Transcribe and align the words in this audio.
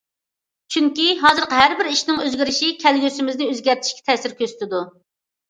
چۈنكى 0.75 1.03
ھازىرقى 1.19 1.59
ھەر 1.63 1.75
بىر 1.81 1.89
ئىشنىڭ 1.91 2.23
ئۆزگىرىشى 2.23 2.71
كەلگۈسىمىزنى 2.87 3.51
ئۆزگەرتىشكە 3.53 4.09
تەسىر 4.11 4.37
كۆرسىتىدۇ. 4.43 4.83